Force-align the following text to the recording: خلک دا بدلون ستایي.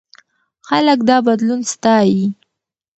خلک 0.67 0.99
دا 1.09 1.17
بدلون 1.25 1.61
ستایي. 1.73 2.23